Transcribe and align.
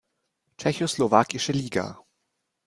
Tschechoslowakische 0.57 1.51
Liga. 1.51 1.99